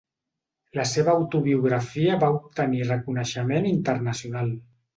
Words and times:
La 0.79 0.85
seva 0.91 1.13
autobiografia 1.17 2.17
va 2.25 2.31
obtenir 2.39 2.83
reconeixement 2.89 3.71
internacional. 3.77 4.55